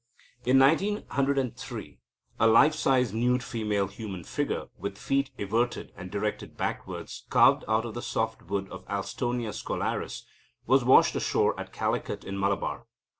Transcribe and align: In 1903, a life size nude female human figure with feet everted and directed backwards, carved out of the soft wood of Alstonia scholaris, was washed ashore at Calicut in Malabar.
In 0.45 0.57
1903, 0.57 1.99
a 2.39 2.47
life 2.47 2.73
size 2.73 3.13
nude 3.13 3.43
female 3.43 3.85
human 3.85 4.23
figure 4.23 4.65
with 4.75 4.97
feet 4.97 5.29
everted 5.37 5.91
and 5.95 6.09
directed 6.09 6.57
backwards, 6.57 7.27
carved 7.29 7.63
out 7.67 7.85
of 7.85 7.93
the 7.93 8.01
soft 8.01 8.41
wood 8.49 8.67
of 8.69 8.83
Alstonia 8.87 9.53
scholaris, 9.53 10.23
was 10.65 10.83
washed 10.83 11.15
ashore 11.15 11.53
at 11.59 11.71
Calicut 11.71 12.23
in 12.23 12.39
Malabar. 12.39 12.87